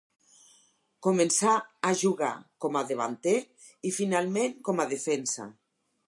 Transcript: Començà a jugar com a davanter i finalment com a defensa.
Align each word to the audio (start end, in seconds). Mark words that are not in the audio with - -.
Començà 1.07 1.51
a 1.89 1.91
jugar 1.99 2.31
com 2.65 2.79
a 2.81 2.83
davanter 2.91 3.35
i 3.89 3.91
finalment 4.01 4.55
com 4.71 4.83
a 4.85 4.89
defensa. 4.95 5.47